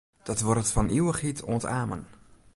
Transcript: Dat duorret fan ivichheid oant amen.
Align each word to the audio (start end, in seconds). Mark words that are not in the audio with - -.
Dat 0.27 0.39
duorret 0.39 0.73
fan 0.73 0.93
ivichheid 0.97 1.39
oant 1.51 1.65
amen. 1.79 2.03